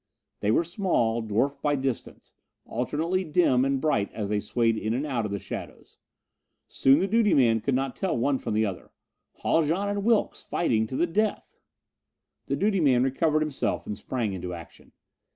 They 0.39 0.49
were 0.49 0.63
small, 0.63 1.21
dwarfed 1.21 1.61
by 1.61 1.75
distance, 1.75 2.33
alternately 2.65 3.23
dim 3.23 3.63
and 3.63 3.79
bright 3.79 4.11
as 4.13 4.29
they 4.29 4.39
swayed 4.39 4.75
in 4.75 4.95
and 4.95 5.05
out 5.05 5.25
of 5.25 5.31
the 5.31 5.37
shadows. 5.37 5.99
Soon 6.67 7.01
the 7.01 7.07
duty 7.07 7.35
man 7.35 7.61
could 7.61 7.75
not 7.75 7.95
tell 7.95 8.17
one 8.17 8.39
from 8.39 8.55
the 8.55 8.65
other. 8.65 8.89
Haljan 9.43 9.89
and 9.89 10.03
Wilks 10.03 10.41
fighting 10.41 10.87
to 10.87 10.95
the 10.95 11.05
death! 11.05 11.55
The 12.47 12.55
duty 12.55 12.79
man 12.79 13.03
recovered 13.03 13.41
himself 13.43 13.85
and 13.85 13.95
sprang 13.95 14.33
into 14.33 14.55
action. 14.55 14.91